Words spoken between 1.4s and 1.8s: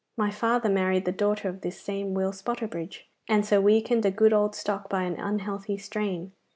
of this